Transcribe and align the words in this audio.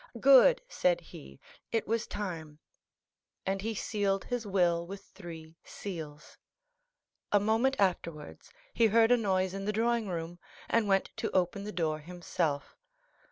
"Good," 0.19 0.63
said 0.67 0.99
he; 0.99 1.39
"it 1.71 1.85
was 1.87 2.07
time,"—and 2.07 3.61
he 3.61 3.75
sealed 3.75 4.23
his 4.23 4.47
will 4.47 4.87
with 4.87 5.03
three 5.13 5.53
seals. 5.63 6.39
A 7.31 7.39
moment 7.39 7.75
afterwards 7.77 8.51
he 8.73 8.87
heard 8.87 9.11
a 9.11 9.15
noise 9.17 9.53
in 9.53 9.65
the 9.65 9.71
drawing 9.71 10.07
room, 10.07 10.39
and 10.67 10.87
went 10.87 11.11
to 11.17 11.29
open 11.35 11.65
the 11.65 11.71
door 11.71 11.99
himself. 11.99 12.75